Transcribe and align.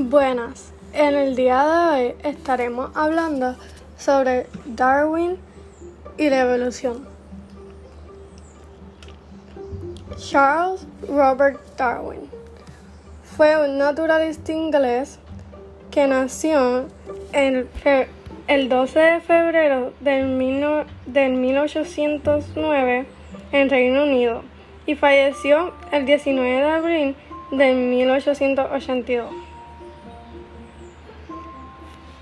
Buenas, 0.00 0.72
en 0.92 1.16
el 1.16 1.34
día 1.34 1.64
de 1.64 1.72
hoy 1.72 2.14
estaremos 2.22 2.92
hablando 2.94 3.56
sobre 3.98 4.46
Darwin 4.64 5.38
y 6.16 6.30
la 6.30 6.42
evolución. 6.42 7.04
Charles 10.16 10.86
Robert 11.08 11.58
Darwin 11.76 12.30
fue 13.24 13.56
un 13.68 13.78
naturalista 13.78 14.52
inglés 14.52 15.18
que 15.90 16.06
nació 16.06 16.86
el 17.32 17.66
12 18.68 19.00
de 19.00 19.20
febrero 19.20 19.92
del 19.98 20.26
1809 20.26 23.06
en 23.50 23.68
Reino 23.68 24.04
Unido 24.04 24.44
y 24.86 24.94
falleció 24.94 25.72
el 25.90 26.06
19 26.06 26.50
de 26.50 26.70
abril 26.70 27.16
de 27.50 27.74
1882. 27.74 29.47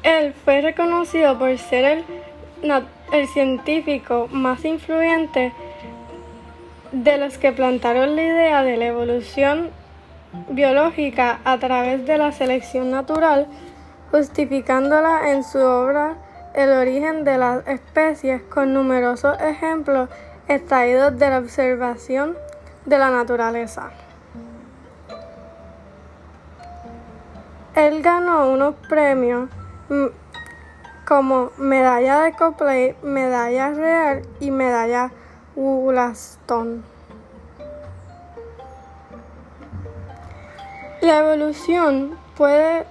Él 0.07 0.35
fue 0.45 0.61
reconocido 0.61 1.37
por 1.37 1.59
ser 1.59 1.85
el, 1.85 2.05
el 3.13 3.27
científico 3.27 4.29
más 4.31 4.65
influyente 4.65 5.53
de 6.93 7.19
los 7.19 7.39
que 7.39 7.51
plantaron 7.51 8.15
la 8.15 8.23
idea 8.23 8.63
de 8.63 8.77
la 8.77 8.87
evolución 8.87 9.71
biológica 10.51 11.41
a 11.45 11.59
través 11.59 12.07
de 12.07 12.19
la 12.19 12.31
selección 12.31 12.93
natural, 12.93 13.49
justificándola 14.13 15.33
en 15.33 15.43
su 15.43 15.59
obra 15.59 16.15
El 16.55 16.71
origen 16.71 17.25
de 17.25 17.39
las 17.39 17.67
especies 17.67 18.43
con 18.43 18.73
numerosos 18.73 19.37
ejemplos 19.41 20.09
extraídos 20.47 21.19
de 21.19 21.31
la 21.31 21.39
observación 21.39 22.37
de 22.85 22.97
la 22.97 23.11
naturaleza. 23.11 23.91
Él 27.75 28.03
ganó 28.03 28.53
unos 28.53 28.77
premios 28.89 29.51
como 31.07 31.53
medalla 31.57 32.23
de 32.23 32.33
Copley, 32.33 32.97
medalla 33.03 33.71
real 33.71 34.23
y 34.41 34.51
medalla 34.51 35.13
Wollaston. 35.55 36.85
La 41.01 41.19
evolución 41.19 42.19
puede, 42.37 42.85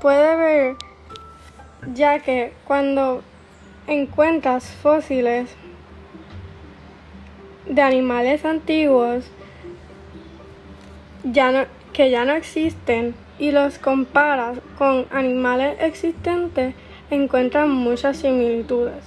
puede 0.00 0.36
ver 0.36 0.76
ya 1.94 2.18
que 2.18 2.52
cuando 2.66 3.22
encuentras 3.86 4.64
fósiles 4.64 5.48
de 7.66 7.82
animales 7.82 8.44
antiguos 8.44 9.24
ya 11.24 11.66
que 11.96 12.10
ya 12.10 12.26
no 12.26 12.34
existen 12.34 13.14
y 13.38 13.52
los 13.52 13.78
comparas 13.78 14.58
con 14.76 15.06
animales 15.10 15.78
existentes, 15.80 16.74
encuentran 17.10 17.70
muchas 17.70 18.18
similitudes. 18.18 19.02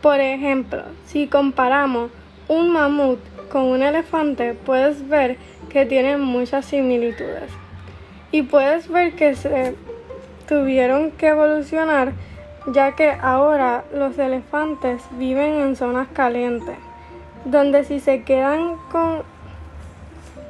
Por 0.00 0.20
ejemplo, 0.20 0.84
si 1.04 1.26
comparamos 1.26 2.10
un 2.48 2.70
mamut 2.70 3.18
con 3.50 3.64
un 3.64 3.82
elefante, 3.82 4.54
puedes 4.54 5.06
ver 5.06 5.36
que 5.68 5.84
tienen 5.84 6.22
muchas 6.22 6.64
similitudes. 6.64 7.50
Y 8.32 8.40
puedes 8.42 8.88
ver 8.88 9.12
que 9.12 9.34
se 9.34 9.74
tuvieron 10.48 11.10
que 11.10 11.28
evolucionar 11.28 12.14
ya 12.68 12.92
que 12.92 13.10
ahora 13.10 13.84
los 13.92 14.18
elefantes 14.18 15.02
viven 15.18 15.60
en 15.60 15.76
zonas 15.76 16.08
calientes, 16.08 16.78
donde 17.44 17.84
si 17.84 18.00
se 18.00 18.22
quedan 18.22 18.76
con 18.90 19.33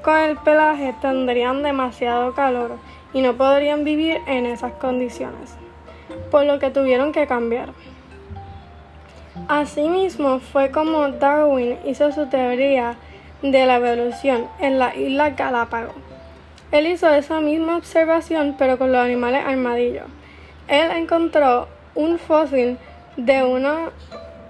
con 0.05 0.19
el 0.19 0.37
pelaje 0.37 0.95
tendrían 1.01 1.63
demasiado 1.63 2.35
calor 2.35 2.73
y 3.15 3.23
no 3.23 3.35
podrían 3.35 3.85
vivir 3.85 4.19
en 4.27 4.45
esas 4.45 4.73
condiciones, 4.75 5.57
por 6.31 6.45
lo 6.45 6.59
que 6.59 6.71
tuvieron 6.71 7.11
que 7.11 7.27
cambiar. 7.27 7.71
Asimismo, 9.49 10.41
fue 10.41 10.71
como 10.71 11.09
Darwin 11.09 11.79
hizo 11.87 12.13
su 12.13 12.27
teoría 12.27 12.97
de 13.41 13.65
la 13.65 13.77
evolución 13.77 14.47
en 14.61 14.79
la 14.79 14.95
isla 14.95 15.31
Galápagos. 15.31 15.95
Él 16.71 16.87
hizo 16.87 17.09
esa 17.09 17.41
misma 17.41 17.77
observación 17.77 18.57
pero 18.59 18.79
con 18.79 18.93
los 18.93 19.01
animales 19.01 19.43
armadillos. 19.47 20.07
Él 20.69 20.91
encontró 20.91 21.69
un 21.95 22.19
fósil 22.19 22.77
de, 23.17 23.37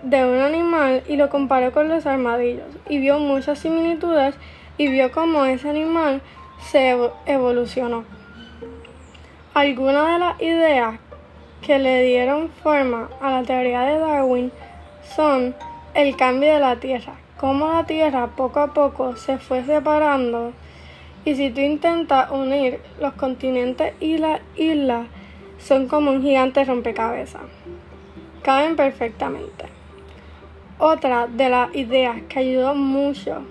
de 0.03 0.25
un 0.25 0.41
animal 0.41 1.03
y 1.09 1.17
lo 1.17 1.29
comparó 1.29 1.71
con 1.73 1.89
los 1.89 2.07
armadillos 2.07 2.67
y 2.89 2.99
vio 2.99 3.19
muchas 3.21 3.61
similitudes 3.61 4.35
y 4.79 4.89
vio 4.89 5.13
cómo 5.13 5.45
ese 5.45 5.69
animal 5.69 6.23
se 6.61 6.97
evolucionó. 7.27 8.05
Algunas 9.55 10.13
de 10.13 10.19
las 10.19 10.43
ideas 10.43 10.99
que 11.63 11.79
le 11.79 12.03
dieron 12.03 12.51
forma 12.63 13.09
a 13.21 13.31
la 13.31 13.43
teoría 13.43 13.83
de 13.83 13.99
Darwin 13.99 14.53
son 15.15 15.55
el 15.95 16.17
cambio 16.17 16.55
de 16.55 16.61
la 16.61 16.77
Tierra, 16.77 17.15
cómo 17.39 17.69
la 17.69 17.85
Tierra 17.85 18.27
poco 18.29 18.61
a 18.61 18.75
poco 18.75 19.17
se 19.17 19.39
fue 19.39 19.65
separando 19.65 20.53
y 21.25 21.35
si 21.37 21.51
tú 21.51 21.61
intentas 21.61 22.31
unir 22.31 22.81
los 23.01 23.15
continentes 23.15 23.95
y 24.01 24.19
las 24.19 24.41
islas, 24.57 25.07
son 25.59 25.89
como 25.89 26.11
un 26.11 26.23
gigante 26.23 26.65
rompecabezas. 26.65 27.43
Caben 28.43 28.77
perfectamente. 28.77 29.65
Otra 30.79 31.27
de 31.27 31.49
las 31.49 31.75
ideas 31.75 32.17
que 32.29 32.41
ayudó 32.41 32.75
mucho 32.75 33.43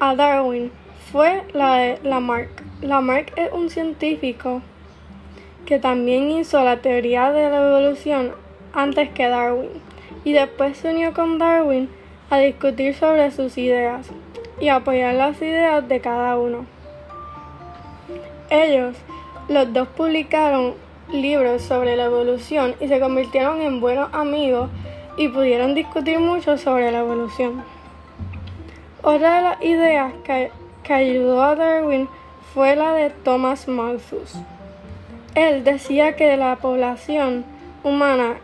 a 0.00 0.14
Darwin 0.14 0.70
fue 1.10 1.42
la 1.52 1.76
de 1.76 1.98
Lamarck. 2.02 2.62
Lamarck 2.82 3.32
es 3.36 3.52
un 3.52 3.70
científico 3.70 4.62
que 5.66 5.78
también 5.78 6.30
hizo 6.30 6.62
la 6.62 6.80
teoría 6.80 7.32
de 7.32 7.50
la 7.50 7.68
evolución 7.68 8.32
antes 8.72 9.10
que 9.10 9.28
Darwin 9.28 9.70
y 10.24 10.32
después 10.32 10.76
se 10.76 10.90
unió 10.90 11.12
con 11.12 11.38
Darwin 11.38 11.88
a 12.30 12.38
discutir 12.38 12.94
sobre 12.94 13.30
sus 13.30 13.58
ideas 13.58 14.10
y 14.60 14.68
apoyar 14.68 15.14
las 15.14 15.40
ideas 15.40 15.88
de 15.88 16.00
cada 16.00 16.38
uno. 16.38 16.66
Ellos, 18.50 18.96
los 19.48 19.72
dos 19.72 19.88
publicaron 19.88 20.74
libros 21.10 21.62
sobre 21.62 21.96
la 21.96 22.04
evolución 22.04 22.74
y 22.80 22.88
se 22.88 23.00
convirtieron 23.00 23.60
en 23.60 23.80
buenos 23.80 24.10
amigos 24.12 24.70
y 25.16 25.28
pudieron 25.28 25.74
discutir 25.74 26.18
mucho 26.18 26.56
sobre 26.58 26.92
la 26.92 27.00
evolución. 27.00 27.62
Otra 29.10 29.36
de 29.36 29.42
las 29.42 29.62
ideas 29.62 30.12
que, 30.22 30.50
ayudó 30.92 31.42
a 31.42 31.54
Darwin 31.56 32.10
fue 32.52 32.76
la 32.76 32.92
de 32.92 33.08
Thomas 33.08 33.66
Malthus. 33.66 34.34
Él 35.34 35.64
decía 35.64 36.14
que 36.14 36.36
la 36.36 36.56
población 36.56 37.46
humana, 37.82 38.34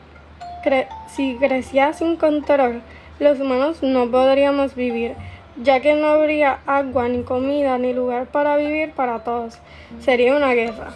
si 1.09 1.37
crecía 1.37 1.93
sin 1.93 2.17
control, 2.17 2.81
los 3.19 3.41
humanos 3.41 3.83
no 3.83 4.11
podríamos 4.11 4.75
vivir, 4.75 5.17
ya 5.63 5.81
que 5.81 5.93
no 5.97 6.07
habría 6.07 6.61
agua, 6.65 7.09
ni 7.09 7.25
comida, 7.25 7.77
ni 7.77 7.93
lugar 7.93 8.25
para 8.29 8.57
vivir 8.57 8.93
para 8.93 9.19
todos. 9.19 9.59
Sería 10.01 10.35
una 10.35 10.55
guerra. 10.55 10.95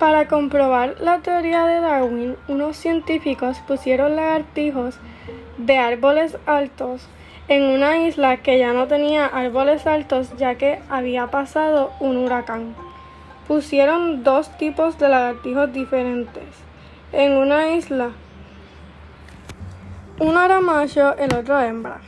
Para 0.00 0.26
comprobar 0.26 0.96
la 1.00 1.20
teoría 1.20 1.66
de 1.66 1.80
Darwin, 1.80 2.36
unos 2.48 2.76
científicos 2.76 3.58
pusieron 3.68 4.16
lagartijos 4.16 4.98
de 5.58 5.78
árboles 5.78 6.36
altos 6.46 7.08
en 7.48 7.62
una 7.62 7.98
isla 8.06 8.38
que 8.38 8.58
ya 8.58 8.72
no 8.72 8.88
tenía 8.88 9.26
árboles 9.26 9.86
altos 9.86 10.36
ya 10.36 10.56
que 10.56 10.80
había 10.88 11.28
pasado 11.28 11.92
un 12.00 12.16
huracán. 12.16 12.74
Pusieron 13.46 14.24
dos 14.24 14.56
tipos 14.58 14.98
de 14.98 15.08
lagartijos 15.08 15.72
diferentes 15.72 16.44
en 17.12 17.32
una 17.32 17.72
isla. 17.74 18.10
Uno 20.18 20.44
era 20.44 20.60
macho, 20.60 21.16
el 21.16 21.34
otro 21.34 21.60
hembra. 21.60 22.00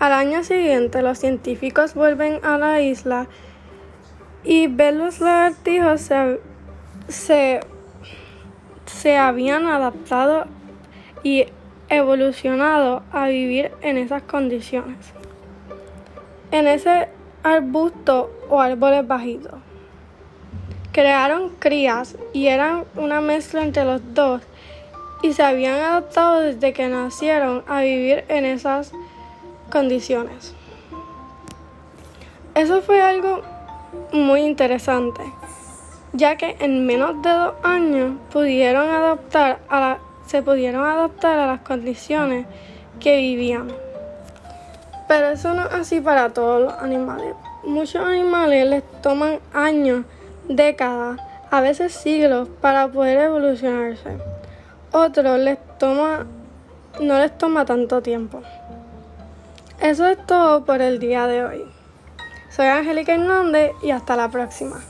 Al 0.00 0.12
año 0.12 0.42
siguiente 0.42 1.02
los 1.02 1.18
científicos 1.18 1.94
vuelven 1.94 2.44
a 2.44 2.58
la 2.58 2.80
isla 2.80 3.26
y 4.44 4.66
ven 4.66 4.98
los 4.98 5.20
lagartijos 5.20 6.00
se, 6.00 6.40
se, 7.08 7.60
se 8.86 9.16
habían 9.16 9.66
adaptado 9.66 10.46
y 11.22 11.46
evolucionado 11.88 13.02
a 13.12 13.28
vivir 13.28 13.72
en 13.82 13.98
esas 13.98 14.22
condiciones. 14.22 14.98
En 16.50 16.66
ese 16.66 17.08
arbusto 17.42 18.30
o 18.48 18.60
árboles 18.60 19.06
bajitos. 19.06 19.54
Crearon 20.92 21.50
crías 21.58 22.16
y 22.32 22.48
eran 22.48 22.84
una 22.96 23.20
mezcla 23.20 23.62
entre 23.62 23.84
los 23.84 24.00
dos 24.14 24.42
y 25.22 25.32
se 25.32 25.42
habían 25.42 25.74
adaptado 25.74 26.40
desde 26.40 26.72
que 26.72 26.88
nacieron 26.88 27.64
a 27.68 27.80
vivir 27.80 28.24
en 28.28 28.44
esas 28.44 28.92
condiciones. 29.70 30.54
Eso 32.54 32.82
fue 32.82 33.00
algo 33.00 33.42
muy 34.12 34.40
interesante, 34.40 35.22
ya 36.12 36.36
que 36.36 36.56
en 36.60 36.86
menos 36.86 37.22
de 37.22 37.30
dos 37.30 37.54
años 37.62 38.16
pudieron 38.32 38.88
adaptar 38.88 39.60
a 39.68 39.80
la 39.80 39.98
se 40.28 40.42
pudieron 40.42 40.84
adaptar 40.84 41.38
a 41.38 41.46
las 41.46 41.60
condiciones 41.60 42.46
que 43.00 43.16
vivían. 43.16 43.68
Pero 45.08 45.30
eso 45.30 45.54
no 45.54 45.66
es 45.66 45.72
así 45.72 46.00
para 46.00 46.30
todos 46.30 46.62
los 46.62 46.72
animales. 46.74 47.34
muchos 47.64 48.02
animales 48.06 48.68
les 48.68 48.82
toman 49.02 49.40
años, 49.52 50.04
décadas, 50.48 51.18
a 51.50 51.60
veces 51.60 51.92
siglos 51.92 52.48
para 52.60 52.88
poder 52.88 53.18
evolucionarse. 53.18 54.18
Otros 54.92 55.38
les 55.40 55.58
toma 55.78 56.26
no 57.00 57.18
les 57.18 57.36
toma 57.38 57.64
tanto 57.64 58.02
tiempo. 58.02 58.42
Eso 59.80 60.06
es 60.06 60.18
todo 60.26 60.64
por 60.64 60.82
el 60.82 60.98
día 60.98 61.26
de 61.26 61.44
hoy. 61.44 61.64
Soy 62.50 62.66
Angélica 62.66 63.14
Hernández 63.14 63.72
y 63.82 63.92
hasta 63.92 64.16
la 64.16 64.28
próxima. 64.28 64.80